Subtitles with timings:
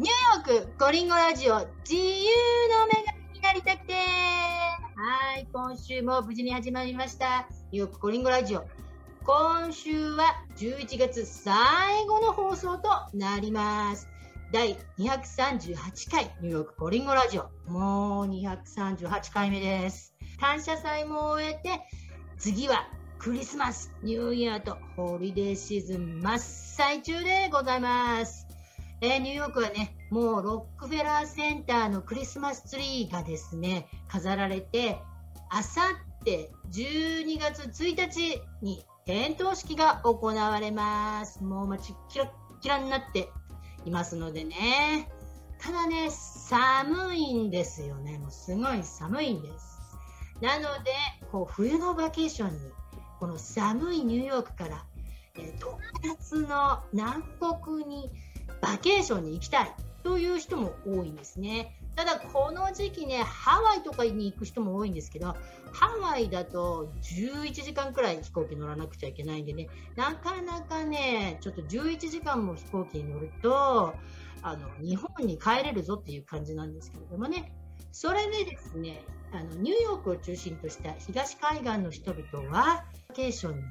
[0.00, 1.98] ニューヨークコリンゴラジオ自由
[2.68, 7.48] の女神になりたくてはい、今週も無事に始まりました。
[7.72, 8.64] ニューヨークコリンゴラジオ。
[9.24, 14.06] 今週は11月最後の放送となります。
[14.52, 17.50] 第238回ニューヨークコリンゴラジオ。
[17.68, 20.14] もう238回目です。
[20.40, 21.80] 感謝祭も終えて、
[22.38, 22.88] 次は
[23.18, 28.47] クリスマス、ニューイヤーとホリデーシーズン真っ最中でございます。
[29.00, 34.98] えーニューヨークはね、もうロックフェラーセンターのクリスマスツリーがですね、飾られて、
[35.50, 35.82] あさ
[36.20, 41.44] って12月1日に点灯式が行われます。
[41.44, 42.28] もう街キラッ
[42.60, 43.30] キラになって
[43.84, 45.08] いますのでね。
[45.60, 48.18] ただね、寒いんですよね。
[48.18, 49.78] もうすごい寒いんです。
[50.40, 50.92] なので、
[51.30, 52.58] こう冬のバケーションに、
[53.20, 54.84] この寒いニューヨークから、
[55.36, 57.22] えー特別の南
[57.64, 58.10] 国に
[58.60, 61.74] バケーションに行きたいという人も多いんですね。
[61.96, 65.34] ただこの時期ね、ハワイとかに行く人も多いんですけど、
[65.72, 73.94] ハワイだと11時間くらい飛行機乗らなくちゃいけないんでね、なかなかね、ちょっと11時間も飛行機に乗ると、
[74.42, 77.52] あの、日本に帰れるぞっていう感じなんですけれどもね、
[77.90, 83.62] それでですね、あの、ニューヨークを中心とした東海岸の人々は、バケーションに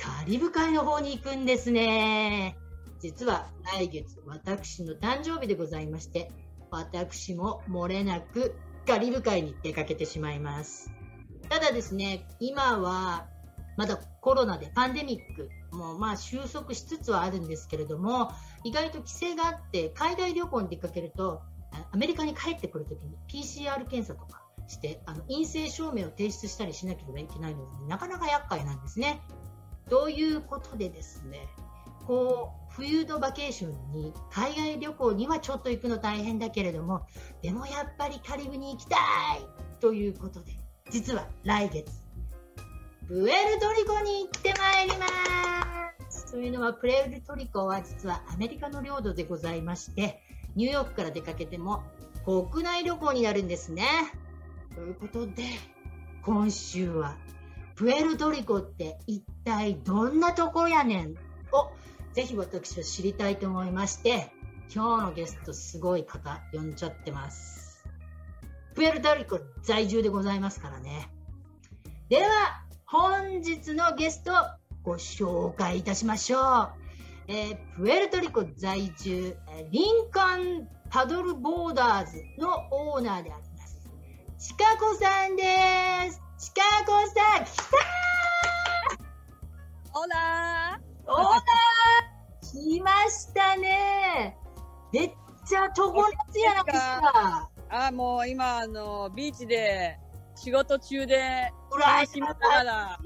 [0.00, 2.56] カリブ海の方に行くんですね。
[3.02, 6.30] 実は来月私の誕生日でございまして、
[6.70, 8.54] 私も漏れなく
[8.86, 10.88] カリブ海に出かけてしまいます。
[11.48, 13.26] ただですね、今は
[13.76, 18.30] まだコロナでパンデミックもまあ収束しつつはあるんですけれども、
[18.62, 21.42] 意外と規制があって海外旅行に出かけると、
[21.90, 29.20] アメリカに帰ってくるときに PCR 検査とかして、あの陰性証明を提出したりしなければいけないので、なかなか厄介なんですね。
[29.90, 31.48] ということでですね、
[32.06, 37.06] こう、冬のバケーションに、海外旅行にはちょっと行くの大変だけれども、
[37.42, 38.98] でもやっぱりカリブに行きたい
[39.80, 40.52] ということで、
[40.90, 41.90] 実は来月、
[43.08, 45.06] プエルトリコに行ってまいりま
[46.08, 50.22] すというのは、プエルトリコは実はアメリカの領土でございまして、
[50.54, 51.82] ニューヨークから出かけても
[52.24, 53.84] 国内旅行になるんですね。
[54.74, 55.44] ということで、
[56.24, 57.16] 今週は、
[57.74, 61.14] プエルトリコって一体どんなとこやねん
[61.52, 61.72] を
[62.12, 64.30] ぜひ私は知りたいと思いまして、
[64.74, 67.84] 今日のゲストすごい方呼んじゃってます。
[68.74, 71.10] プエルトリコ在住でございますからね。
[72.08, 72.28] では、
[72.86, 74.32] 本日のゲスト
[74.82, 76.70] ご紹介いたしましょう。
[77.28, 83.78] えープエルトリコ在住、えーリンカンパドルボーダーズのオーナーであります。
[84.38, 85.42] ちかこさんで
[86.10, 86.20] す。
[86.38, 87.62] ちかこさん、来た
[89.94, 92.01] オラオーナー
[92.52, 94.36] 来ましたね。
[94.92, 95.10] めっ
[95.46, 97.50] ちゃ常夏やないですか。
[97.70, 99.98] ーあ、もう今、あの、ビーチで、
[100.34, 102.98] 仕事中で、うら楽しみながら、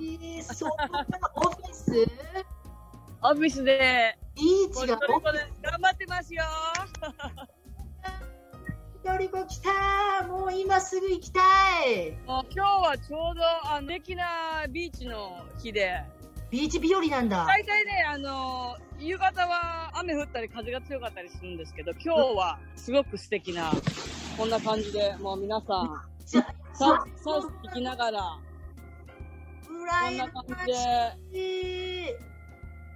[0.43, 0.71] そう、
[1.37, 1.93] オフィス？
[3.23, 5.21] オフィスで、ビーチが頑
[5.81, 6.43] 張ってますよ。
[9.05, 11.41] トリコ来たもう今すぐ行きた
[11.85, 12.11] い。
[12.27, 16.03] もう今日はちょうど、あの、素敵なビーチの日で、
[16.51, 17.45] ビーチ日和なんだ。
[17.45, 23.73] 大体ね、あの、夕方は雨降ったり風が強かったりするんですけど、今日はすごく素敵な、
[24.37, 28.39] こんな感じで、もう皆さん、じゃサウス、聞きながら、
[29.67, 30.73] こんな感まじ
[31.33, 32.19] で。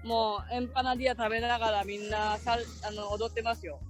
[0.05, 2.57] もうエンパナディア食べながらみんなさ
[2.89, 3.81] あの踊ってますよ。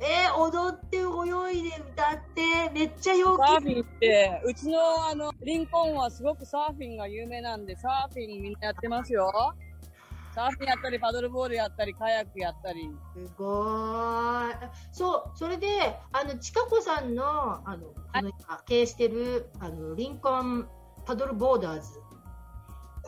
[0.00, 9.30] ねえー踊って泳いで歌ってめっちゃ陽気サーフィンって、うちのあの、リンコンはすごくサーフィンが有名なんで、サーフィンみんなやってますよ。
[10.34, 12.90] サーフィンやったり、パドルボールやったり、カヤックやったり。
[13.14, 14.54] すごい。
[14.90, 15.68] そう、それで、
[16.12, 20.66] あの、ちかこさんの、あの、この今経営してる、あの、リンコン
[21.04, 21.88] パドルボーダーズ。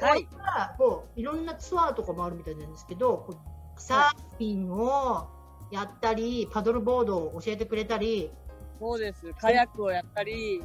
[0.05, 0.27] はい
[0.79, 3.29] こう、いろんなツアーとかもあるみたいなんですけど、
[3.77, 5.29] サーフィンを
[5.73, 8.31] やったり、パドルボードを教えてくれたり、
[8.79, 9.33] そうです。
[9.41, 10.63] カヤックをやったり、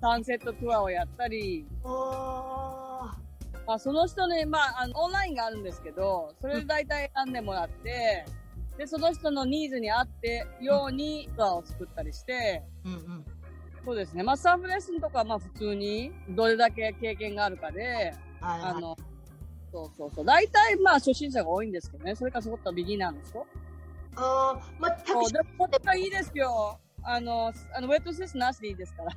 [0.00, 8.24] サンセットツアーをやったり、まあ、その人ね、まあ、あの、オンラインがあるんですけど、それで大体選んでもらって、
[8.78, 13.24] で、その人のニーズに合ってようにツアーを作ったりして、うんうん。
[13.84, 14.22] そうですね。
[14.22, 18.96] まあ、サーフレッスンとかはまあ普通に、どれだけ経験があるかで、はいはいあの、
[19.70, 20.24] そうそうそう。
[20.24, 22.14] 大体まあ初心者が多いんですけどね。
[22.14, 23.46] それからそこったビギナーの人。
[24.16, 26.78] ああ、多分そう、でもこっちはいいですよ。
[27.02, 29.12] あの、あのウェットセスなしでいいですから。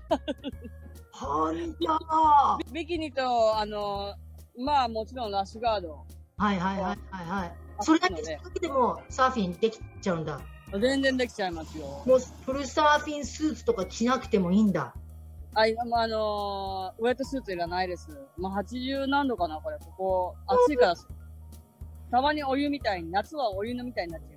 [1.11, 4.13] ほんとビキニと、あの、
[4.57, 6.05] まあもちろんラッシュガード。
[6.38, 7.57] はいはいはいはいはい。
[7.79, 8.21] それだけの
[8.59, 10.39] でもサーフィンできちゃうんだ。
[10.79, 12.03] 全然できちゃいますよ。
[12.05, 14.94] もうフルサーフィンスーツとか着なくてもいいんだ。
[15.53, 18.09] あ、今もあのーウェットスーツいらないです。
[18.38, 19.77] まあ、80何度かな、これ。
[19.79, 20.95] ここ、暑いから、
[22.11, 24.37] たまにお湯みたいに、夏はお湯のみたいになっちゃいます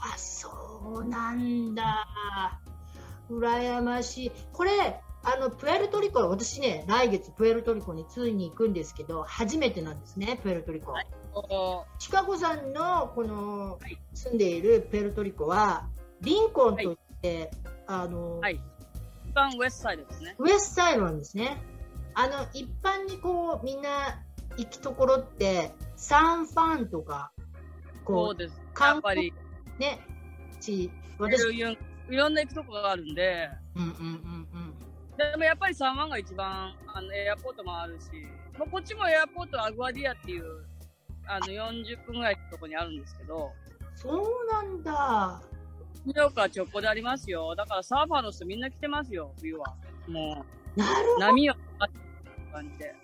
[0.00, 2.06] あ、そうなんだ。
[3.30, 4.32] 羨ましい。
[4.52, 10.92] これ、あの、プエルトリコ、私ね、来月プエルトリコについに行くんですけど、初めてなんですね、プエルトリコ。
[10.92, 15.88] はいおシカゴさんのこのはい住んでいるプエルトリコは、
[16.20, 17.50] リンコンといって、
[17.86, 18.60] あの、はい。
[19.28, 20.34] 一番ウエストサイドですね。
[20.38, 21.62] ウエストサイドなんですね。
[22.14, 24.22] あの、一般にこう、みんな
[24.56, 27.30] 行くところって、サンファンとか、
[27.94, 28.56] そこうです。
[28.56, 29.47] や韓国っぱり、う、
[29.78, 30.00] ね、
[30.60, 31.76] ち、い私、ろいろ
[32.10, 34.78] いろんな行くとこがあるんで、うんうんうんうん。
[35.16, 38.06] でもやっぱりサンワンが一番、あの、エアポートもあるし、
[38.58, 40.64] まあ、こっちもエアポートアグアディアっていう、
[41.26, 43.52] あの、40分ぐらいのとこにあるんですけど、
[43.94, 45.42] そうなんだ。
[46.06, 47.54] ニューヨークは直行でありますよ。
[47.56, 49.74] だからサーファーの人みんな来てますよ、冬は。
[50.06, 50.44] も
[50.76, 51.26] う、なるほど。
[51.26, 51.54] 波を
[52.52, 52.94] 感じで。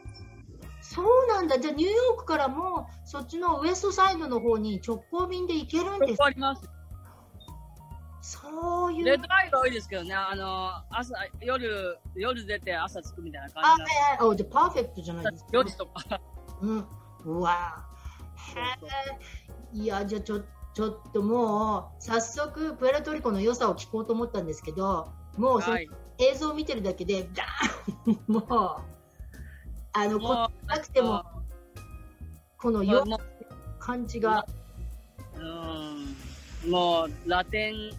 [0.94, 1.58] そうなんだ。
[1.58, 6.24] じゃあ、ニューヨークからも、そっちのウエストサイドの方に直行便で行けるんです直行。
[6.24, 6.70] あります。
[8.20, 9.04] そういう。
[9.04, 13.92] レッドアイが多いですけどね、あの、朝、夜、夜出て朝着くみたいなあ、感はいじなんで
[14.22, 14.28] はい。
[14.28, 15.50] お、じゃあパーフェクトじゃないですか。
[15.52, 16.20] 4時とか。
[16.62, 16.86] うん。
[17.24, 17.84] うわ
[18.54, 19.76] へえ。
[19.76, 20.40] いや、じゃあちょ、
[20.74, 25.90] ちょっともう、早速、プエルトリコの良さを聞こうと思ったんですけど、もうそのはい。
[26.18, 28.93] 映像を見てるだけで、ダーン もう、
[29.96, 31.24] あの、こもなくても、
[32.58, 33.04] このう、よ
[33.78, 34.44] 感じが、
[35.36, 37.92] うん、もう、ラテン、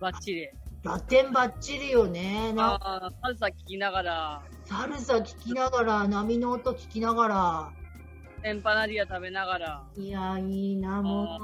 [0.00, 0.48] バッチリ。
[0.82, 2.52] ラテンバッチリよね。
[2.52, 7.72] なああ、サルサ聞きながら、サルサ聞きながら、波の音聞きながら、
[8.42, 11.40] エンパナディア食べながら、いや、いいな、も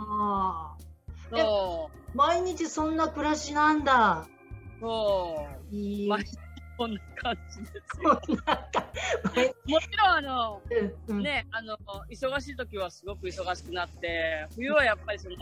[1.31, 1.37] う。
[1.37, 4.27] そ毎日そんな暮らしなんだ。
[4.81, 6.09] う、そいい。
[6.09, 6.25] 毎
[6.77, 8.21] こんな感じですもよ。
[9.67, 10.63] もちろん、あの、
[11.23, 11.77] ね、あの、
[12.11, 15.37] 忙しい時はすごく忙しくなって、冬はやっぱりその、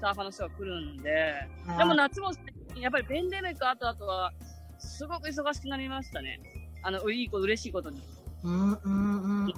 [0.00, 1.34] サーファーの人が来るんで、
[1.78, 2.30] でも夏も、
[2.76, 4.32] やっぱりペンデミック後々は、
[4.78, 6.40] すごく忙しくなりましたね。
[6.82, 8.02] あの、いいこと、嬉しいことに。
[8.42, 9.48] うんうんうんう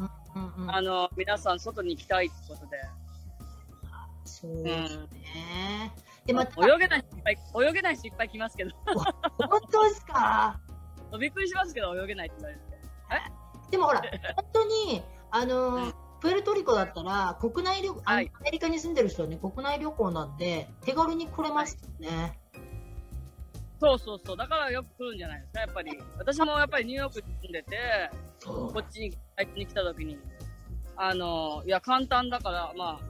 [0.67, 0.71] ん。
[0.71, 2.81] あの、皆さん外に行きたいってことで。
[4.25, 5.93] そうですね。
[6.27, 8.71] で、また、泳げない人いっぱい、泳げない人いっぱい来ますけど、
[9.39, 10.61] 本当ですか？
[11.21, 13.71] びっくりしますけど、泳げないって言われて。
[13.71, 14.03] でもほら、
[14.37, 22.39] 本当に、あのプエルトリコだったら、国内旅、はいアメリカに住んでる人はね、国内旅行なんで、手軽に来れますよね。
[23.79, 24.37] そうそうそう。
[24.37, 25.99] だからよく来るんじゃないですか、やっぱり。
[26.19, 28.11] 私もやっぱりニューヨークに住んでて、
[28.45, 30.19] こっちに最近に来た時に、
[30.97, 33.01] あの、いや、簡単だから、まあ、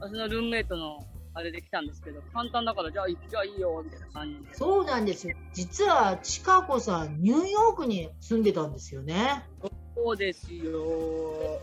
[0.00, 1.04] 私のルームメイトの
[1.34, 4.54] あれで来たんですけど、簡単だから、じゃあ、じゃあいいよ、みたいな感じで。
[4.54, 5.36] そうなんですよ。
[5.54, 9.46] 実は、ちかこさん、ニューヨークに住んでたんですよね。
[9.94, 10.72] そうですよ。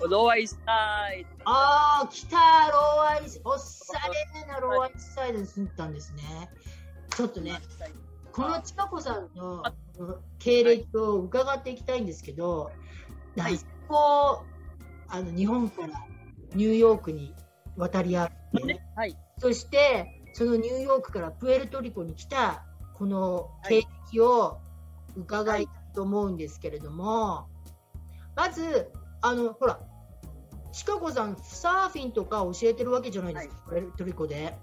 [0.07, 2.37] Lower East Side ああ、来た、
[2.71, 3.93] Lower East、おっさ
[4.43, 6.23] れな Lower East Side に住んでたんですね。
[7.15, 7.59] ちょっとね、
[8.31, 9.63] このちかこさんの
[10.39, 12.71] 経歴を伺っていきたいんですけど、
[13.37, 14.59] はいこう、
[15.09, 16.05] あの、日本から
[16.55, 17.35] ニューヨークに
[17.75, 19.15] 渡り合って、ね、はい。
[19.39, 23.81] そして、そのニューヨークからプエルトリコに来た、この経
[24.11, 24.59] 歴を
[25.15, 27.47] 伺いたいと思うんですけれども、
[28.35, 28.91] まず、
[29.21, 29.79] あの、ほら、
[30.71, 34.57] シカゴさん、サーフィンとか教えてるわけじゃないですか、プエルトリコで。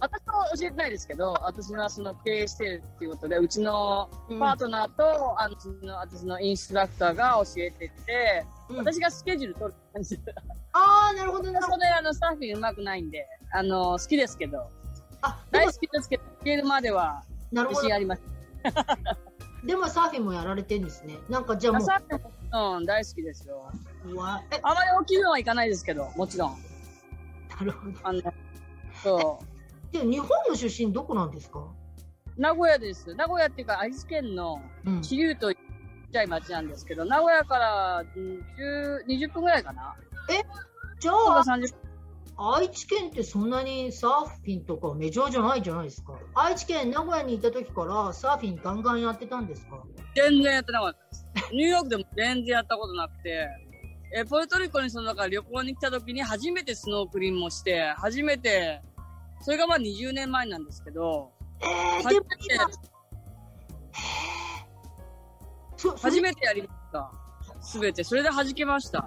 [0.00, 10.34] 私は教えてないですけど、私はその経営してるっていうことで、うちのうんパートナーと、あの、その私のインストラクターが教えてて、うん私がスケジュール取る感じで。
[10.72, 11.60] ああ、なるほど、な。
[11.62, 14.70] そこで、あの、サーフィン上手くないんで、あの、好きですけど、
[15.22, 17.98] あ、で大も好きですけど、行けるまでは自信あ。
[17.98, 18.22] ります。
[19.64, 21.18] でもサーフィンもやられてるんですね。
[21.28, 23.72] なんかじゃあもサーフィンも、うん、大好きですよ。
[24.04, 26.56] う、うわえ、あまり大きいのはいかないですけど、もちろん。
[27.58, 27.98] なるほど。
[28.04, 28.22] あの、
[29.02, 29.57] そう。
[29.92, 31.66] で、日本の出身どこなんですか？
[32.36, 33.14] 名古屋です。
[33.14, 35.02] 名古屋っていうか、愛知県のうん。
[35.02, 38.44] 知立とちっちゃい町なんですけど、名古屋からうん
[39.04, 39.96] 10 20分ぐらいかな。
[41.00, 41.74] じゃあ、30
[42.40, 46.12] 愛知県ってそんなにサーフィンとかメジャーじゃないじゃないですか。
[46.34, 49.82] 愛知県名古屋にいた時からサーフィンガンガンやってたんですか？
[50.14, 51.52] 全然やってなかったです。
[51.52, 53.48] ニューヨークでも全然やったことなくて、
[54.16, 58.80] え、ポルトリコにその、だから旅行に来た時に初めてスノークリーンもして、初めて、
[59.40, 62.26] それがまあ20年前なんですけど、えー、初めて、
[66.00, 67.12] 初めてやりました。
[67.60, 68.04] すべて。
[68.04, 69.06] それで弾けました。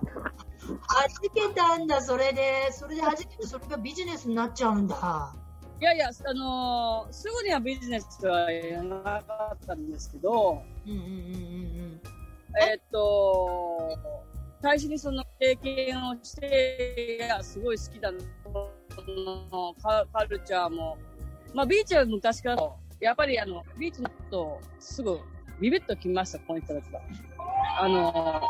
[1.33, 2.71] けたんだ、それで。
[2.71, 5.33] それで弾けて、それがビジネスになっちゃうんだ。
[5.79, 12.01] いやいや、あのーすぐにはビジネスはやらなかったんですけど、うんうんうんうん
[12.61, 13.97] えーっと、
[14.61, 18.69] 最初にその経験をして、いや、すごい好きだな、そ
[19.07, 20.97] のカカルチャーも。
[21.53, 25.19] まあ、ビーチは昔から、やっぱりあの、ビーチのと、すぐ、
[25.59, 27.01] ビビッと来ました、この人たちは。
[27.79, 28.41] あの、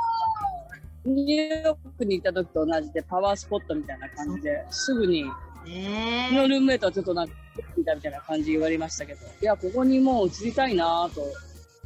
[1.05, 5.29] ニューヨークにいた時と同じで、パワースポットみたいな感じで、すぐに、うん。
[5.65, 7.33] ね昨日ルームメイトはちょっとなんか、
[7.77, 11.21] みたいな感じ言われましたけど、いや、ここにもう移りたいなと、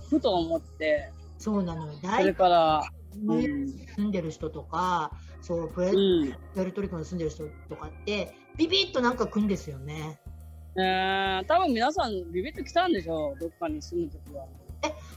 [0.10, 1.94] ふと思って、そうなのよ。
[2.02, 2.84] それ大から、
[3.26, 6.34] う体ん、住んでる人とか、そう、プエうん。
[6.54, 10.20] プエルトリコに住んでる人とかって、ビビッとなんか来んですよね。
[10.78, 14.46] えー、多分皆さんビビッと来たんでしょう、どっかに住むときは。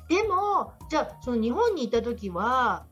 [0.08, 2.86] でも、じゃあ、その日本にいた時は、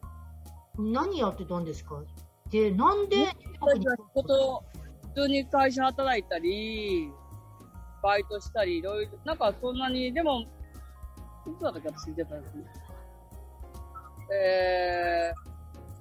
[0.79, 2.03] 何やってたんですか？
[2.51, 4.65] で、なんでニューヨークに私は人と、
[5.15, 7.11] 普通に会社働いたり、
[8.03, 10.47] バイトしたり、いろいろ、なんかそんなに、でも、い
[11.59, 12.65] つだったっけ、私出たんですね。
[14.35, 15.33] え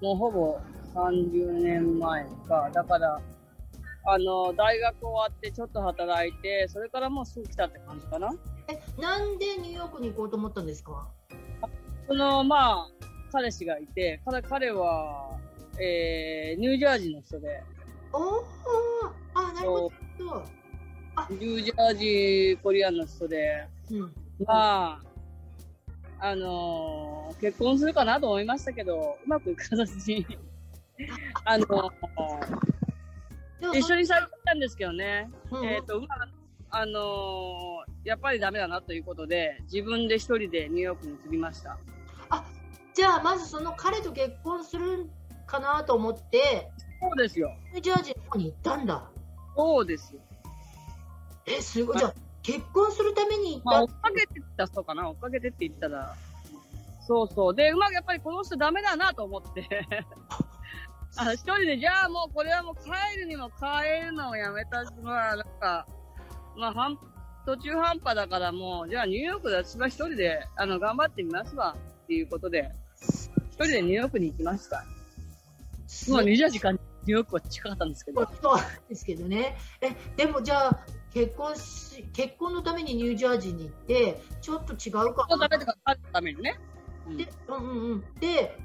[0.02, 0.60] ー、もうほぼ
[0.94, 2.70] 30年前か。
[2.74, 3.22] だから、
[4.08, 8.30] あの、大学終わってちょっと働いて、それからもうすぐ来たって感じかな。
[8.68, 11.08] え、なんでニューヨークに行こうと思ったんですか？
[12.08, 12.88] その、まあ、
[13.32, 15.38] 彼氏がいて、彼彼は、
[15.80, 17.64] えー、ニュージャージーの人で、
[18.14, 18.46] おお
[19.34, 20.44] あ、なるほど。
[21.32, 24.14] ニュージャージーコリアンの人で、うん。
[24.46, 25.02] ま
[26.20, 30.26] あ、あのー結婚するかなと思いましたけど、うまくいかずに、
[31.44, 31.92] あのでも
[33.74, 36.08] 一緒にされたんですけどね、そうんえっ、と、ま
[36.70, 37.66] あ、あのー
[38.04, 41.80] やっぱりダメだなということで、自分で一人でニューヨークに移りました。
[42.96, 45.10] じゃあ、まずその彼と結婚する
[45.46, 47.52] かなと思って、そうですよ。
[47.74, 49.12] ニュージャージーの方に行ったんだ。
[49.58, 50.22] そうですよ。
[51.46, 51.98] え、すごい。
[51.98, 56.16] じゃあ、結婚するために行まあ、追っっかけてったそうかな、追っかけてって言ったら。
[57.02, 57.54] そうそう。
[57.54, 59.68] で、うまくやっぱりこの人ダメだなと思って。
[61.18, 65.88] あ一人で、じゃあもうこれはもう帰るにも帰るのをやめたし、まあなんか、
[66.58, 66.98] まあ半、
[67.46, 72.70] 途中半端だからもう、じゃあニューヨークで私は一人で、あの、頑張ってみますわ、っていうことで、
[73.52, 74.78] 一人でニューヨークに行きました。
[74.78, 74.86] た。
[76.12, 78.28] まあ20時間ニューヨークは近かったんですけど。
[78.42, 79.58] そうですけどね。
[79.82, 80.80] え、でもじゃあ、
[81.14, 86.60] 結婚し、結婚のためにニュージャージーに行って、ちょっと違うかそのなためとか、あるためにね。
[87.08, 88.04] うんで、うんうんうん。
[88.20, 88.58] で、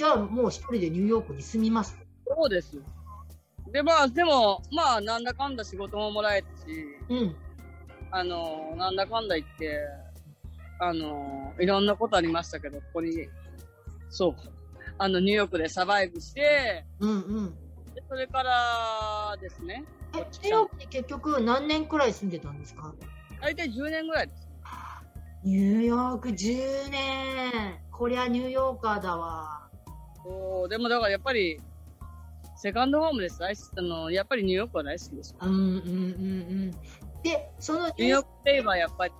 [0.00, 1.94] じゃあもう一人でニューヨークに住みます？
[2.26, 2.82] そうですよ。
[3.70, 6.72] で、まあ、でも、まあ、なんだかんだ仕事ももらえたし、
[7.10, 7.36] うん。
[8.10, 9.78] あの、なんだかんだ言って、
[10.78, 13.28] あの、いろんなことありましたけど、ここに、
[14.08, 14.34] そう、
[14.96, 17.54] あの、ニューヨークでサバイブして、うんうん。
[17.94, 22.94] でそれからですね、え、ニューヨークに結局何年くらい住んでたんですか？
[23.42, 24.48] 大体10年ぐらいです。
[25.44, 27.78] ニューヨーク10年。
[27.90, 29.69] こりゃニューヨーカーだわ。
[30.24, 31.60] そう、でもだからやっぱり、
[32.56, 33.38] セカンドホームです。
[33.38, 35.34] 大好きあの、やっぱりニューヨークは大好きです。
[35.40, 35.86] うんうんうんう
[36.66, 36.70] ん。
[37.22, 39.14] で、そのニューヨーク、といえばやっぱり、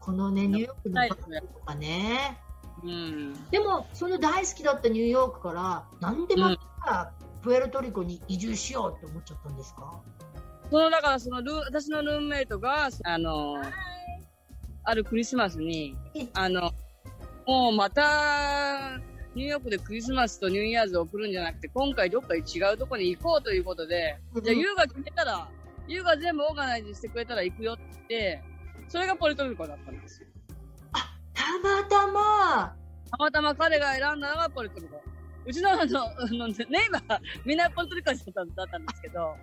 [0.00, 1.08] このね、ニューヨークの。
[1.08, 2.40] とかね。
[2.82, 3.50] うん。
[3.50, 10.00] でも、その大好きだったニューヨークから、なんでまたプエルトリコに移住しようって思っちゃったんですか？
[10.70, 13.56] その、だからそのルー、私のルームメイトが、あの、
[14.84, 15.94] あるクリスマスに、
[16.32, 16.70] あの、
[17.46, 18.98] もうまた、
[19.34, 22.40] ニューヨークでクリスマスとニューイヤーズを送るんじゃなくて、今回どっか違
[22.74, 25.48] うとこに行こうということで、じゃあ、ユーが決めたら、
[25.86, 28.42] ユーが全部オーガナイズしてくれたら行くよって
[28.88, 30.28] それがポルトリコだったんですよ。
[31.34, 32.74] たまたま、
[33.10, 35.00] たまたま彼が選んだのがポルトリコ。
[35.46, 36.56] うちのあの、あのネイ
[36.90, 39.36] バー、みんなポルトリコ人だったんですけど、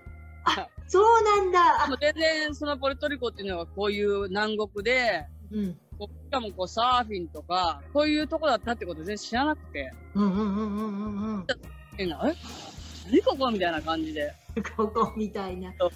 [0.87, 1.85] そうなんだ。
[1.85, 5.79] でも全然そのポルトリコっていうのがこういう南国で、うん。
[6.03, 11.47] しかもこうサーフィンとか、こういうとこだったってこと全然知らなくて、うんうんうんうんうんうん。
[11.97, 12.35] え、何
[13.23, 14.33] ここみたいな感じで。
[14.75, 15.71] ここみたいな。
[15.73, 15.89] こ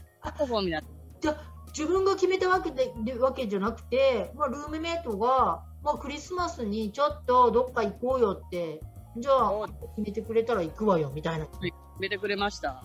[0.47, 0.83] こみたいな。
[1.21, 8.81] じゃあ自分が決めたわけででわけじゃなくて、まあ、ルームメイトが、まあ、クリスマスにちょっとどっか行こうよって、
[9.17, 11.45] じゃあ決めてくれたら行くわよみたいな。
[11.45, 12.83] 決めてくれました。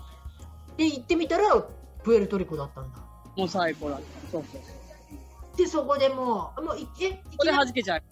[0.76, 1.64] で、行ってみたら、
[2.02, 2.98] プエルトリコだったんだ。
[3.36, 4.30] もう最高だった。
[4.30, 4.83] そうそうそう。
[5.56, 8.02] で、そこでもう、もういえ、いきなり弾けちゃう。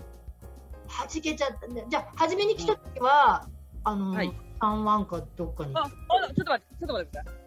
[0.88, 1.82] 弾けちゃったんだ。
[1.88, 3.48] じゃあ、初めに来た時は、
[3.84, 5.72] あの、はいサンワンかどっかに。
[5.74, 7.42] あ、ちょっと待って、ちょっと待ってください。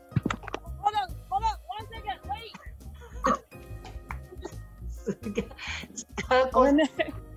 [4.89, 5.45] すげえ
[6.51, 6.89] ごめんね。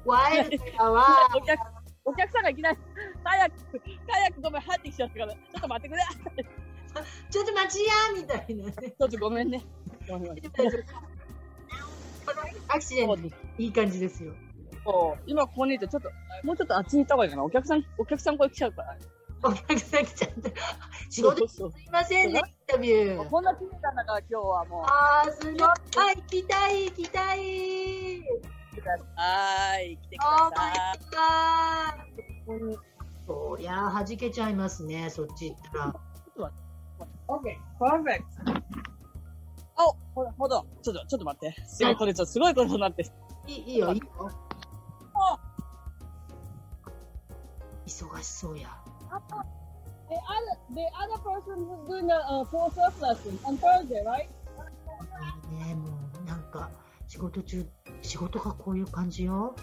[0.05, 1.29] ワイルドだわ。
[1.37, 1.61] お客、
[2.07, 2.79] お客さんがいきなり、
[3.23, 3.53] 早く、
[4.09, 6.03] 早くごめん、入ってきちゃったから、ちょっと待ってくれ。
[7.31, 8.73] ちょっと待ちやみたいなね。
[8.73, 9.63] ちょっとごめんね。
[12.69, 13.17] アクシデント、
[13.59, 14.33] いい感じですよ。
[14.85, 16.11] そう今ここにいて、ちょっと、
[16.45, 17.45] もうちょっとあっちに行った方がいいかな。
[17.45, 18.97] お客さん、お客さんこれ来ちゃうから。
[19.43, 20.51] お客さん来ちゃった。
[21.11, 23.29] 仕事すいませんね、インタビュー。
[23.29, 24.83] こんな綺麗なんだから、今日はもう。
[24.87, 25.61] あー、すごい。
[25.61, 27.39] はい、行きたい、行きたい。
[27.39, 29.99] 来てください。
[30.03, 30.71] 来てくあださ
[32.05, 32.19] い。
[33.27, 35.95] そりゃあ、弾けちゃいますね、そっち行ったら。
[37.29, 38.25] OK, perfect.
[39.79, 40.67] あ、ほら、ほど。
[40.83, 41.55] ちょっと、ちょっと待って。
[41.67, 43.07] すごい、これちょっとすごいことになって。
[43.47, 44.07] いいいいよ、いいよ。
[45.15, 45.39] あ
[47.87, 48.69] 忙しそうや。
[50.09, 54.29] The other, the other person who's doing the uh, full surf lesson on Thursday, right?
[55.51, 55.89] いいね、も
[56.23, 56.71] う、なんか、
[57.07, 57.65] 仕事中、
[58.03, 59.55] 仕事がこういう感じよ。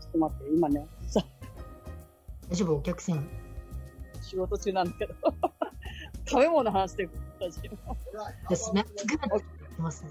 [0.00, 1.24] ちょっと待って、今ね、さ、
[2.50, 3.28] 大丈夫、お客さん。
[4.20, 5.14] 仕事中なんだけど。
[6.30, 7.10] 食べ物話してる
[7.40, 8.84] 私ですね。
[9.06, 10.10] グッと言ってますね。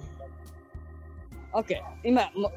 [1.54, 1.76] OK。
[2.04, 2.52] 今、も、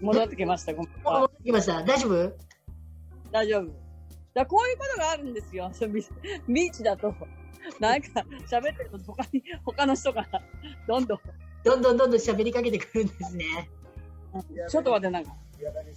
[0.00, 0.72] 戻ってきました。
[0.72, 0.84] 戻
[1.26, 1.82] ってきました。
[1.84, 2.36] 大丈夫？
[3.30, 3.70] 大丈夫。
[4.34, 5.70] だこういうことがあるんですよ。
[5.88, 6.04] ビ
[6.48, 7.14] ビーチだと。
[7.78, 8.08] なんか、
[8.50, 10.42] 喋ってると他に、他の人から、
[10.88, 11.18] どんどん。
[11.64, 13.44] どんどんどんどん喋りかけてくるんですね。
[14.68, 15.36] ちょっと待って、なんか。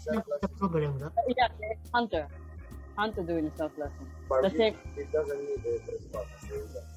[0.08, 1.08] なんかプログラムが。
[1.28, 1.50] いや、
[2.96, 3.22] Hunter.
[3.22, 4.08] Hunter doing the self lesson.
[4.30, 4.76] But The same.
[4.98, 6.28] it doesn't need the trespass.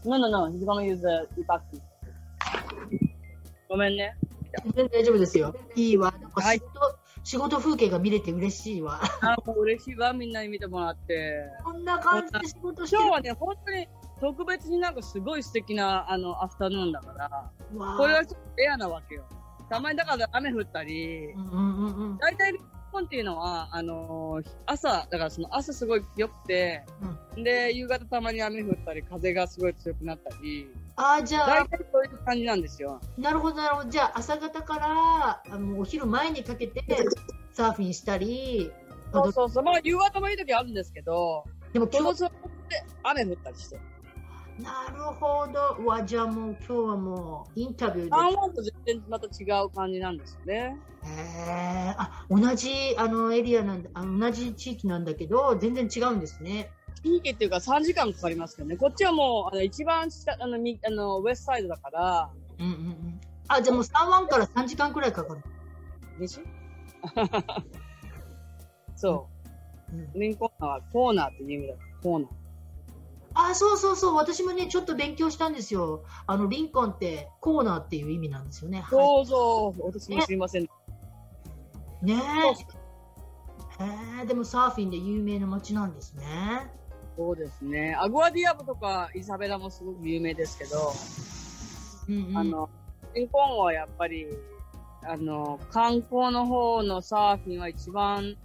[0.04, 0.52] No, no, no.
[0.52, 1.80] He's gonna use the epoxy.
[3.68, 4.16] ごめんね。
[4.62, 5.54] 全然大丈夫ですよ。
[5.74, 6.12] いいわ。
[6.20, 9.00] なんかはい仕事、仕事風景が見れて嬉しいわ。
[9.22, 10.12] あ、もう嬉しいわ。
[10.12, 11.44] みんなに見てもらって。
[11.64, 13.88] こんな感じで仕事してる今日はね、本当に
[14.20, 17.50] 特別になんかすごい素敵な、あの、アフタヌーンだから、
[17.96, 19.24] これはちょっとレアなわけよ。
[19.68, 22.18] たまにだから雨降ったりう、んうんうんうん。
[22.18, 22.58] 大体日
[22.94, 26.84] 本っていうのは、あのー朝、だからその朝すごい良くて、
[27.36, 33.00] で、夕方たまに雨降ったり、風がすごい強くなったり、ああ、じゃあ、大体そういう感じなんですよ。
[33.18, 33.90] なるほどなるほど。
[33.90, 36.84] じゃあ、朝方から、あの、お昼前にかけて、
[37.52, 38.70] サーフィンしたり、
[39.12, 39.64] そうそうそう。
[39.64, 42.36] まあ、夕方もいい時あるんですけど、でも今日、そので
[43.02, 43.78] 雨降ったりして。
[44.58, 45.82] なるほど。
[45.82, 48.10] うわ、じゃあもう今日はもう、インタビューで。
[48.10, 50.76] 台湾と全然また違う感じなんですよね。
[51.04, 56.70] へえあ、同じ、あの、エリアなんだ、あの同じ地域なんだけど、全然違うんですね。
[57.02, 58.76] 地域っていうか3時間かかりますけどね。
[58.76, 63.20] こっちはもう、あの、一番下、あの、みあの、ウェストサイドだから、うんうんうん。
[63.48, 65.40] あ、じゃあもう3湾から3時間くらいかかる。
[66.18, 66.42] でしょ？
[68.96, 69.28] そ
[69.92, 70.10] うんう。
[70.14, 72.43] リンコーナーはコーナーっていう意味だから、コーナー。
[73.34, 74.14] あ、そうそうそう。
[74.14, 76.04] 私もね、ちょっと勉強したんですよ。
[76.26, 78.80] あの、リンコンってコーナーっていう意味なんですよね。
[78.80, 79.86] はそうそう。
[79.86, 80.64] 私もすいません。
[80.64, 80.68] い、
[82.02, 82.14] ね
[82.70, 82.84] え。
[83.84, 86.70] へえ、でもサーフィンで有名な街なんですね。
[87.16, 87.96] そうですね。
[87.98, 90.92] アグアディアブとかイサベラもすごく有名ですけど、
[92.08, 92.38] うんうん。
[92.38, 92.70] あの、
[93.14, 94.28] リンコンはやっぱり、
[95.02, 98.36] あの、観光の方のサーフィンは一番、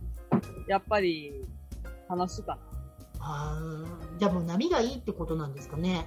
[0.68, 1.48] やっぱり、
[2.10, 2.69] 楽しいかな。
[3.20, 6.06] あーじゃあもう波がいいってことなんですかね？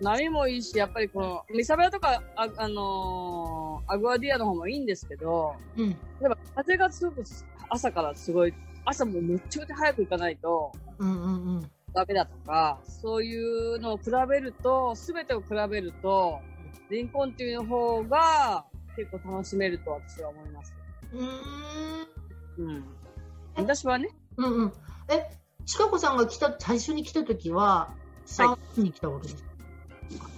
[0.00, 5.90] 波もいいし、やっぱりこの、ミサベラとか、あ、あのーアグアディアの方もいいんですけど、うん。
[5.90, 7.22] 例えば風がすごく
[7.68, 11.70] 朝からすごい、朝もむっちゃくちゃ早く行かないとうんうんうん。
[11.94, 16.40] ダメだとか、そういうのを比べると、すべてを比べると、
[16.90, 18.64] リンコンっていう方が
[18.96, 20.74] 結構楽しめると私は思います。
[21.12, 22.68] うーん。
[22.68, 22.84] うん。
[23.56, 24.72] 私はね、うんうん。
[25.08, 25.24] え、
[25.66, 27.94] ちかこさんが来た、最初に来た時は、
[28.26, 29.50] サーフィンに来たわけですか、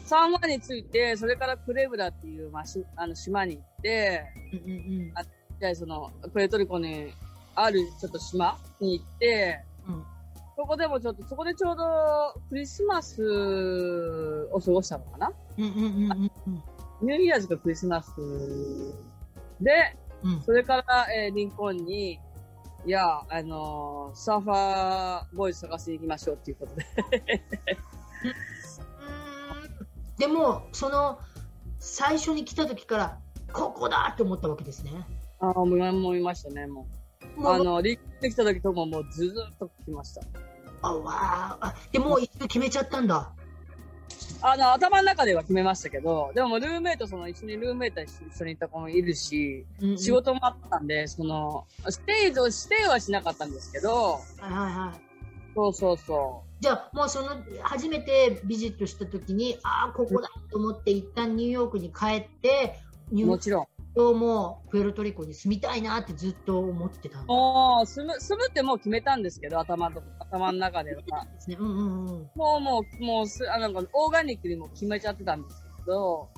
[0.04, 4.72] サンワに着いて、それからクレブラっていう、まあ、しあの島に行って、うんうんう
[5.04, 5.12] ん。
[5.60, 7.12] じゃあその、プエトリコに
[7.54, 10.04] あるちょっと島に行って、うん。
[10.56, 15.32] そこでもちょっと、そこでちょうどクリスマスを過ごしたのかな？
[15.58, 16.62] うんうんうんうんうん。
[17.02, 18.10] ニューイヤーズかクリスマス
[19.60, 20.42] で、うん。
[20.42, 22.20] それから、えーリンコンに、
[22.86, 26.86] いや、あのーサーファーボーイズ探しに行きましょうっていうことで。
[30.18, 31.18] でも、その、
[31.80, 33.18] 最初に来た時から、
[33.52, 34.92] ここだって思ったわけですね。
[35.40, 36.86] ああ、もう思いましたね、も
[37.36, 37.40] う。
[37.40, 40.22] もうあの、できた時とももうずーっと来ました。
[40.82, 43.32] あわああ、でもう一度決めちゃったんだ。
[44.48, 55.00] あの、頭の中では決めましたけど、でもルームメイト、その一緒にルームメイト一緒にいた子もいるし、うんうん仕事もあったんで、その、ステイと、ステイはしなかったんですけど、はいはいはい。
[55.52, 57.30] そうそうそじゃあ、もうその、
[57.62, 62.78] 初めてビジットした時に、ああ、ここだと思って、一旦ニューヨークに帰って、
[63.10, 63.26] ニう。
[63.26, 64.04] ューもちろん。
[64.04, 71.02] ともプエルトリコに住みたいなってずっと思ってたんでもう、住む、住むってもう決めたんですけど、頭の、頭の中では。
[71.38, 71.56] すね。
[71.58, 72.30] うんうんうん。
[72.34, 76.28] もうもう、もうす、あなんか、オーガニックにも決めちゃってたんですけど、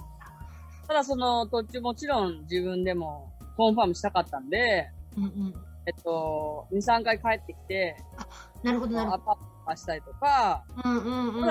[0.87, 5.55] ただその途中もちろん自分でもコンファームしたかったんで、うんうん。
[5.87, 7.97] えっと、2、3回帰ってきて、
[8.63, 10.91] なるほどなるほアパート貸したりとか、ど。
[10.91, 11.49] うんうんうん。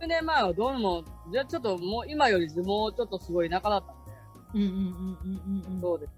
[0.00, 3.97] 10年前はどうも、じゃあちょっともう今よりもうちょっとすごい田舎だった
[4.54, 5.80] うんうんうんうんうんうん。
[5.80, 6.12] そうです。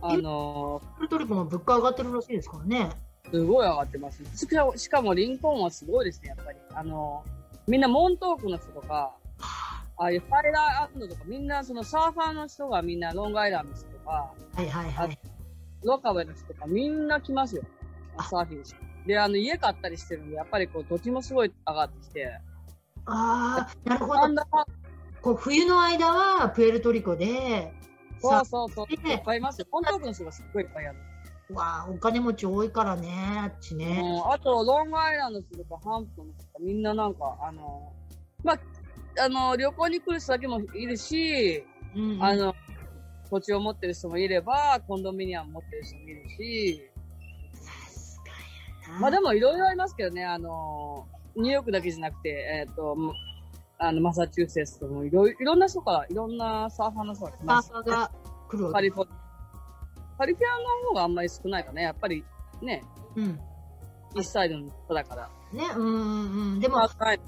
[0.00, 2.90] あのプエルトリコも物価上がってるらしいですからね。
[3.30, 4.22] すごい上がってます。
[4.36, 6.58] しかも、しかもリンコーンはすごいですね、やっぱり。
[6.74, 7.24] あの
[7.66, 15.18] みんなモントークの人とか、ああいうファイラーアンドとか、みんなそのサーファーの人がみんなロングアイランドの人とか、はいはいはい。
[15.84, 17.62] ロカウェイの人とかみんな来ますよ。
[18.30, 18.80] サーフィンして。
[19.06, 22.40] で、あの、家買ったりしてるんで、やっぱりこう、土地もすごい上がってきて、
[23.06, 24.20] ああ、なるほど。
[25.22, 27.72] こう冬の間はプエルトリコで、
[28.20, 29.66] そうさそうそう、いっぱいいますよ。
[29.70, 30.98] モントークの人がすっごいいっぱいある。
[31.54, 34.00] わあ、お金持ち多いからね、あっちね。
[34.04, 37.92] うん、あと、ロングアイランドとか、ハンプトンとか、みんななんか、あの、
[38.44, 38.58] まあ、
[39.24, 41.64] あの、旅行に来る人だけもいるし、
[41.96, 42.54] うんうんあの、
[43.30, 46.90] 土地を持ってる人もいれば、コンドミニアム持ってる人もいるし。
[49.00, 53.12] まあでもいろいろありますけどね、あの、ニューヨークだけじゃなくて、えっ、と、も
[53.78, 57.70] あの、マサチューセッツとかもいろいろんな人から、いろんなサーファーの人が来サます。
[57.70, 58.10] ーファーが
[58.48, 58.74] 来るわけ。
[58.74, 59.10] カリフォル
[60.18, 61.82] カリフォルニアの方があんまり少ないかね。
[61.82, 62.24] やっぱり
[62.60, 62.82] ね、
[63.14, 63.40] うん。
[64.16, 65.30] イーストサイドの人だから。
[65.52, 66.60] ね、うんうんうん。
[66.60, 67.20] でも、まあ、はい。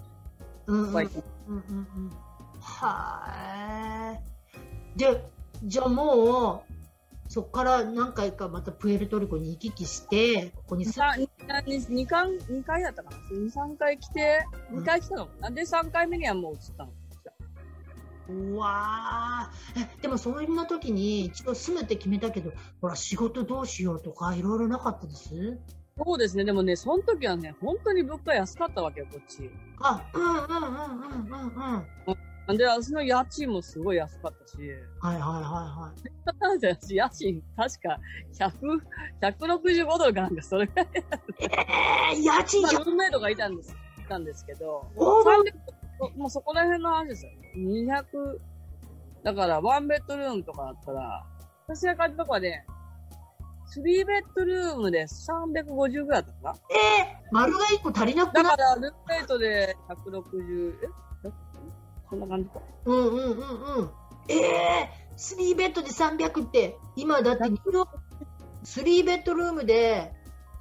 [0.66, 0.94] うんうんうん。
[0.94, 1.56] はいうん。
[1.56, 2.10] うん。
[2.60, 4.98] はーい。
[4.98, 5.24] で、
[5.62, 6.69] じゃあもう、
[7.30, 16.90] そこから何回かまたプエルトリコに行き来して、ここに住 2, 2, 回、二回だったかな ?2、3回来て、2回来たのかなで、3回目にはもう移ったの？
[18.30, 25.58] うわーえでもそんな時に一度住むって決めたけど、ほら仕事どうしようとかいろいろなかったです？
[26.04, 26.44] そうですね。
[26.44, 29.48] でもね、その時はね、本当に物価安かったわけよ、こっち。
[29.78, 32.20] あ、うんうんうんうんうんうん。
[32.56, 34.56] で、私の家賃もすごい安かったし、
[35.00, 36.60] はいはいはいはい。
[36.80, 37.98] 私家賃確か
[38.32, 38.80] 100、
[39.20, 40.88] 165ドルかなんかそれぐらい。
[40.94, 45.52] えー、家賃まあ、100ルームメイトがいたんです、いたんですけど、オーバー
[46.06, 47.32] 300もうそこら辺の話ですよ。
[47.56, 48.40] 200、
[49.22, 51.26] だからワンベッドルームとかだったら、
[51.66, 52.64] 私が買ったとこはね、
[53.76, 61.09] 3ベッドルームで350ぐらいだったかなえー、丸が1個足りなくなだから、ルームメイトで160、え？
[62.10, 62.60] そんな感じか。
[62.84, 63.90] うんうんうんうん。
[64.28, 67.98] ええー、3ベッドで300って、今だってニューヨーク、
[68.64, 70.12] 3ベッドルームで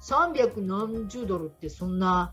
[0.02, 2.32] 300何十ドルってそんな、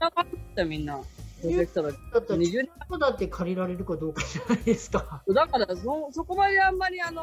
[0.68, 1.02] みんな。
[1.42, 5.24] プロジェクトだだったら、20年こだって借りられるかどうかじゃないですか。
[5.28, 7.22] だからそ、そこまであんまり、あの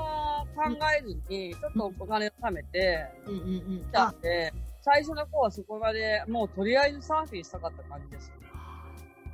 [0.54, 3.46] 考えずに、ちょっとお金を貯めて、うんうんう
[3.80, 3.92] ん来。
[3.92, 4.52] たんで、
[4.82, 8.32] 最初の子はそこまで、もうとりあえずサーフィンしたかった感じです。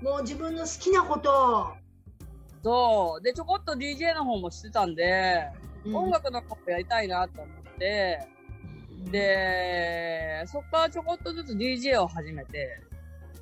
[0.03, 1.75] もう自分の好きなこと。
[2.63, 3.23] そう。
[3.23, 5.49] で、ちょこっと DJ の方もしてたんで、
[5.85, 5.97] うん。
[5.97, 8.27] 音楽の方もやりたいなと思って、
[9.11, 12.81] で、そっからちょこっとずつ DJ を始めて、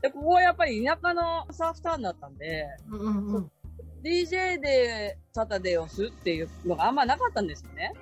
[0.00, 3.50] で、ここはやっぱり田舎のサーフタウンだったんで、うんうんうん。
[4.04, 7.92] DJ でサタデーをするっていうのがあんまなかったんですよね。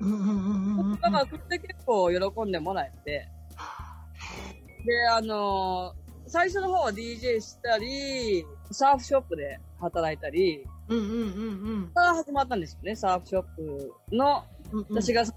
[0.00, 3.28] うんうんうんうんうんだから、それで結構喜んでもらえて、
[4.84, 11.08] で、あのー最初の方は DJ したり、サーフショップで働いたり、うんうんう
[11.84, 14.86] んから始まったんですよね、サーフショップの、うんうん。
[14.90, 15.34] 私が付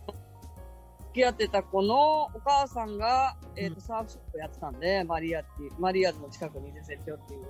[1.13, 7.45] き合ってた子のお母さんが、えっ、うんと、サーフショップやってたんで、マリアっていう、マリアーズの近くにいる設定っていう。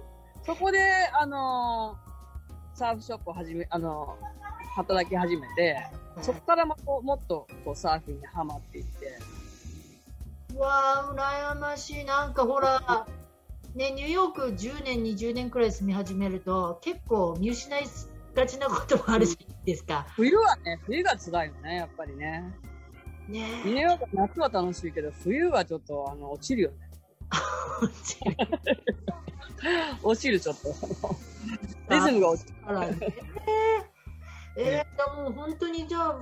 [0.45, 0.79] そこで、
[1.13, 2.09] あのー
[2.75, 4.39] サーフショップを始め、あのー
[4.75, 5.85] 働き始めて、
[6.21, 9.19] そこからももっとこうサーフィンにハマっていって、
[10.55, 12.05] うわあ、羨ましい。
[12.05, 13.05] なんかほら、
[13.75, 17.83] ね、ニューヨーク10年、20年くらい住み始めると、結構見失い
[18.35, 20.05] がちなこともあるじゃないですか。
[20.15, 22.53] 冬はね、冬が辛いよね、やっぱりね。
[23.27, 26.77] ねニューヨーク夏は楽しいけど、冬はちょっと、あの、落ちるよね。
[30.01, 30.69] 落ちる、ちょっと。
[31.89, 32.59] リズムが落ちる。
[32.61, 32.97] だからね。
[34.57, 34.83] えー、で
[35.23, 36.19] も本当にじゃあ、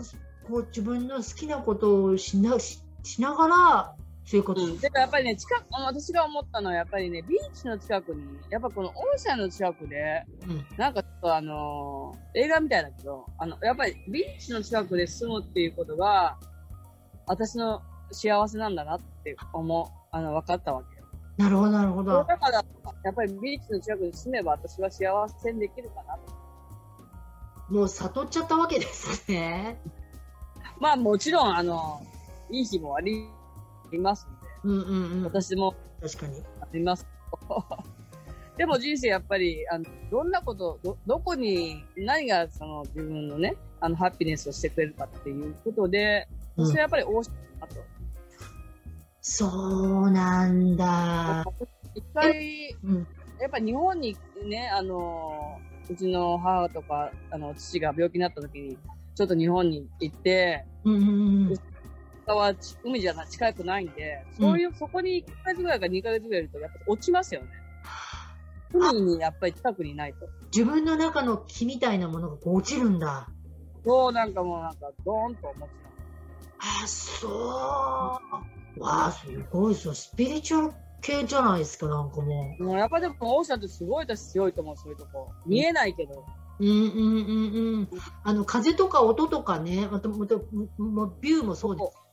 [0.47, 3.95] こう自分の好きなことをしなししながら
[4.30, 4.78] 生活うん。
[4.80, 16.38] でもやっぱりね、近く、あ私が思ったのは、やっぱりね、ビーチの近くに、やっぱこのオーシャンの近くで、うんなんかちょっとあのー映画みたいだけど、あの、やっぱりビーチの近くで住むっていうことが、
[17.26, 21.06] 私の幸せなんだなって思う、あの、分かったわけよ。
[21.38, 22.26] なるほど、なるほど。
[22.26, 22.66] だから、
[23.06, 27.74] やっぱりビーチの近くに住めば私は幸せにできるかなと。
[27.74, 29.80] もう悟っちゃったわけですね。
[30.80, 32.02] まあもちろん、あの、
[32.50, 33.02] いい日もあ
[33.91, 35.23] りますんで、うんうんうん。
[35.23, 36.43] 私も確かに。
[36.62, 37.08] あります。
[38.58, 47.76] でも人生やっぱり、あの、どんなこと、ど、どこに、何がその自分のね、あの、ハッピネスをしてくれるかっていうことで、うん私はやっぱり大島だと。
[49.21, 51.45] そうなんだ。
[51.93, 53.08] 一回、うん。
[53.39, 58.78] やっぱり日本にね、あの、うちの母とか、あの、父が病気になった時に、
[59.13, 61.58] ちょっと日本に行って、うんうんうん。
[62.28, 67.48] 他はち海じゃな近くないんで、そういう、そこに1ヶ月ぐらいか2ヶ月ぐらいいると、やっぱ落ちますよね。
[68.74, 70.28] 海にやっぱり近くにいないと。
[70.54, 73.30] 自分の中の木みたいなものが落ちるんだ。
[73.86, 75.76] そう、なんかもうなんか、ドーンと思って
[76.60, 78.82] あ、そう。
[78.82, 79.94] わあ、すごいですよ。
[79.94, 82.63] スピリチュアル系じゃないですか、なんかもた。
[82.66, 85.32] もうやっぱでも、オーシャンってすごい私強いと思う、そういうとこ。
[85.46, 86.26] 見えないけど。
[86.60, 86.66] う。
[86.66, 87.90] うんうんうんうん。
[88.24, 90.36] あの、風とか音とかね、また、また、
[90.78, 92.07] もうビューもそうです。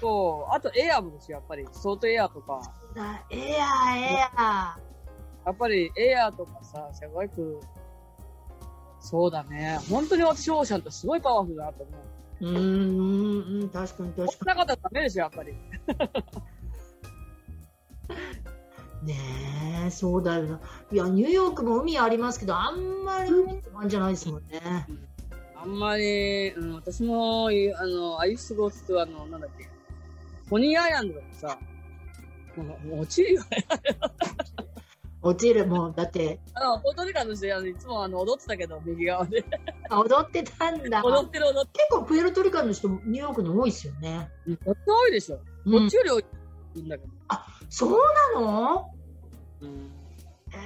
[0.00, 1.66] そう、あとエアもですよ、やっぱり。
[1.72, 2.60] ソートエアとか。
[2.94, 4.78] だエアー、エア
[5.46, 7.60] やっぱりエアとかさ、すごく、
[9.00, 9.78] そうだね。
[9.90, 12.44] 本当に私、オーシャンってすごいパワフルだなと思う。
[12.44, 12.48] ー。
[12.48, 15.52] うんうんうん、確かに確かこんな方ダメでしょ、やっぱり。
[15.52, 15.58] に。
[19.08, 19.16] ね
[19.86, 20.60] え、そうだよな。
[20.92, 24.60] いや、ニューヨークも海ありますけど、あんまり海って感じじゃないですもんね。
[25.60, 29.68] あんまり、うん、私も、いあの、アイスゴースとあの、なんだっけ、
[30.48, 31.58] ポニーアイランドとかさ、
[32.56, 33.66] もう落ちるよね。
[35.20, 39.44] 落ちる、もう、だって、あの、ポートリカの、いつもあの、踊ってたけど、右側で。
[39.90, 41.02] あ踊ってたんだ。
[41.02, 44.30] 踊ってる踊って結構プエルトリカンの人、ニューヨークに多いですよね。
[44.46, 44.56] る。
[44.64, 45.36] こっち多いでしょ。
[45.38, 47.12] こうんっちより多いんだけど。
[47.68, 48.00] そう
[48.34, 48.90] なの？
[49.60, 49.90] うん。
[50.52, 50.56] え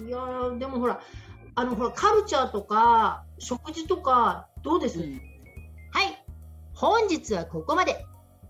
[0.00, 1.00] えいやーでもほら、
[1.54, 5.20] あのほら、カルチャーとか、食事とか、どうです、うん
[5.90, 6.24] はい。
[6.74, 8.06] 本日はここまで。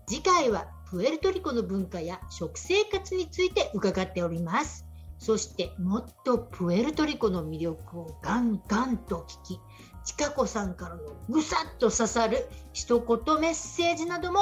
[0.07, 4.85] 次回はプエルトリコの文化や食生活について伺っております。
[5.17, 9.59] そしてもっとプエルトリコの魅力をガンガンと聞き、
[10.03, 14.39] ちかこさんからのぐさっと刺さる一言メッセージなども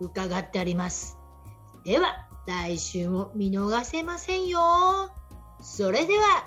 [0.00, 1.18] 伺っております。
[1.84, 4.60] では、来週も見逃せませんよ。
[5.60, 6.46] それでは、